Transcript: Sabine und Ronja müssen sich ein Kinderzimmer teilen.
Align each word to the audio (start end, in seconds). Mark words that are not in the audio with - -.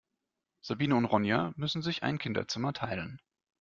Sabine 0.61 0.95
und 0.95 1.05
Ronja 1.05 1.53
müssen 1.57 1.83
sich 1.83 2.01
ein 2.01 2.17
Kinderzimmer 2.17 2.73
teilen. 2.73 3.21